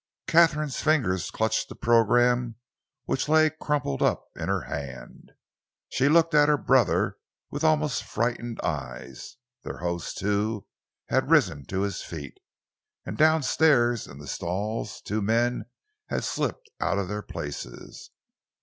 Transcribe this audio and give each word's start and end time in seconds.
Katharine's 0.25 0.81
fingers 0.81 1.29
clutched 1.29 1.69
the 1.69 1.75
program 1.75 2.55
which 3.05 3.29
lay 3.29 3.51
crumpled 3.51 4.01
up 4.01 4.29
in 4.35 4.47
her 4.49 4.61
hand. 4.61 5.29
She 5.89 6.09
looked 6.09 6.33
at 6.33 6.49
her 6.49 6.57
brother 6.57 7.17
with 7.51 7.63
almost 7.63 8.03
frightened 8.03 8.59
eyes. 8.63 9.37
Their 9.61 9.77
host, 9.77 10.17
too, 10.17 10.65
had 11.09 11.29
risen 11.29 11.65
to 11.67 11.81
his 11.81 12.01
feet, 12.01 12.39
and 13.05 13.15
down 13.15 13.43
stairs 13.43 14.07
in 14.07 14.17
the 14.17 14.25
stalls 14.27 15.01
two 15.01 15.21
men 15.21 15.65
had 16.09 16.23
slipped 16.23 16.71
out 16.81 16.97
of 16.97 17.07
their 17.07 17.21
places. 17.21 18.09